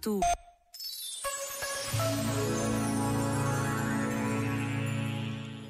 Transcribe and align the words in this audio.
tu. 0.00 0.20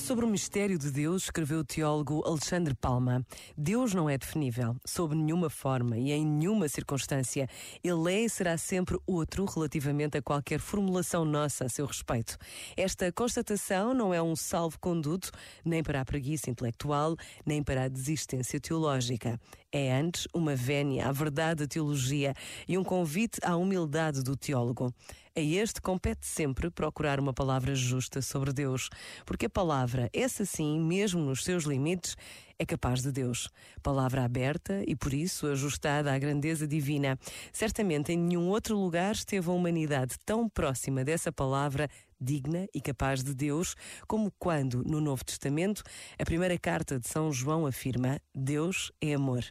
Sobre 0.00 0.24
o 0.24 0.28
mistério 0.28 0.78
de 0.78 0.90
Deus, 0.90 1.24
escreveu 1.24 1.60
o 1.60 1.64
teólogo 1.64 2.24
Alexandre 2.26 2.74
Palma: 2.74 3.24
Deus 3.56 3.94
não 3.94 4.08
é 4.10 4.18
definível, 4.18 4.74
sob 4.84 5.14
nenhuma 5.14 5.48
forma 5.48 5.96
e 5.96 6.10
em 6.10 6.26
nenhuma 6.26 6.68
circunstância. 6.68 7.46
Ele 7.84 8.12
é 8.12 8.24
e 8.24 8.28
será 8.28 8.56
sempre 8.58 8.98
outro 9.06 9.44
relativamente 9.44 10.18
a 10.18 10.22
qualquer 10.22 10.58
formulação 10.58 11.24
nossa 11.24 11.66
a 11.66 11.68
seu 11.68 11.86
respeito. 11.86 12.38
Esta 12.76 13.12
constatação 13.12 13.94
não 13.94 14.12
é 14.12 14.20
um 14.20 14.34
salvo-conduto 14.34 15.30
nem 15.64 15.82
para 15.82 16.00
a 16.00 16.04
preguiça 16.04 16.50
intelectual, 16.50 17.14
nem 17.44 17.62
para 17.62 17.84
a 17.84 17.88
desistência 17.88 18.58
teológica. 18.58 19.38
É 19.70 19.92
antes 19.92 20.26
uma 20.34 20.56
vénia 20.56 21.06
à 21.06 21.12
verdade 21.12 21.60
da 21.62 21.68
teologia 21.68 22.34
e 22.66 22.76
um 22.76 22.82
convite 22.82 23.38
à 23.44 23.54
humildade 23.54 24.24
do 24.24 24.34
teólogo. 24.34 24.92
A 25.36 25.40
este 25.40 25.80
compete 25.80 26.26
sempre 26.26 26.70
procurar 26.70 27.20
uma 27.20 27.32
palavra 27.32 27.72
justa 27.72 28.20
sobre 28.20 28.52
Deus, 28.52 28.90
porque 29.24 29.46
a 29.46 29.50
palavra, 29.50 30.10
essa 30.12 30.44
sim, 30.44 30.80
mesmo 30.80 31.20
nos 31.20 31.44
seus 31.44 31.62
limites, 31.62 32.16
é 32.60 32.66
capaz 32.66 33.00
de 33.00 33.10
Deus. 33.10 33.48
Palavra 33.82 34.22
aberta 34.22 34.84
e, 34.86 34.94
por 34.94 35.14
isso, 35.14 35.46
ajustada 35.46 36.12
à 36.12 36.18
grandeza 36.18 36.68
divina. 36.68 37.18
Certamente 37.54 38.12
em 38.12 38.18
nenhum 38.18 38.48
outro 38.50 38.76
lugar 38.76 39.14
esteve 39.14 39.48
a 39.48 39.52
humanidade 39.52 40.16
tão 40.26 40.46
próxima 40.46 41.02
dessa 41.02 41.32
palavra 41.32 41.88
digna 42.20 42.68
e 42.74 42.80
capaz 42.82 43.24
de 43.24 43.32
Deus, 43.32 43.74
como 44.06 44.30
quando, 44.38 44.84
no 44.84 45.00
Novo 45.00 45.24
Testamento, 45.24 45.82
a 46.18 46.24
primeira 46.26 46.58
carta 46.58 47.00
de 47.00 47.08
São 47.08 47.32
João 47.32 47.66
afirma: 47.66 48.20
Deus 48.34 48.92
é 49.00 49.14
amor. 49.14 49.42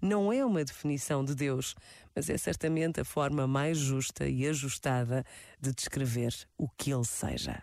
Não 0.00 0.32
é 0.32 0.42
uma 0.42 0.64
definição 0.64 1.22
de 1.22 1.34
Deus, 1.34 1.74
mas 2.16 2.30
é 2.30 2.38
certamente 2.38 2.98
a 2.98 3.04
forma 3.04 3.46
mais 3.46 3.76
justa 3.76 4.26
e 4.26 4.46
ajustada 4.46 5.22
de 5.60 5.70
descrever 5.70 6.34
o 6.56 6.66
que 6.66 6.94
Ele 6.94 7.04
seja. 7.04 7.62